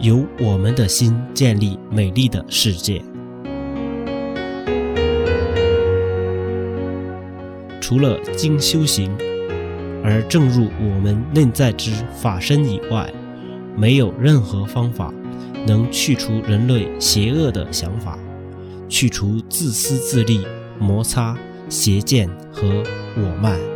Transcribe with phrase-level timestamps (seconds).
[0.00, 3.02] 由我们的心建立美丽的世界。
[7.80, 9.16] 除了经修行
[10.02, 13.12] 而正入我们内在之法身以外，
[13.76, 15.12] 没有任何方法
[15.66, 18.18] 能去除人类邪恶的想法，
[18.88, 20.44] 去除自私自利、
[20.80, 21.36] 摩擦、
[21.68, 22.82] 邪见和
[23.16, 23.75] 我慢。